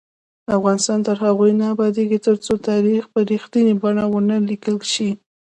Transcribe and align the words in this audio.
افغانستان 0.57 0.99
تر 1.07 1.15
هغو 1.23 1.45
نه 1.59 1.65
ابادیږي، 1.73 2.17
ترڅو 2.27 2.53
تاریخ 2.69 3.01
په 3.13 3.19
رښتینې 3.31 3.73
بڼه 3.81 4.03
ونه 4.11 4.35
لیکل 4.49 4.75
شي. 4.93 5.09